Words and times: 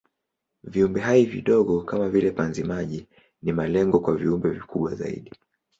Viumbehai 0.63 1.25
vidogo 1.25 1.81
kama 1.83 2.09
vile 2.09 2.31
panzi-bahari 2.31 3.07
ni 3.41 3.51
malengo 3.51 3.99
kwa 3.99 4.15
viumbe 4.15 4.49
vikubwa 4.49 4.95
zaidi. 4.95 5.31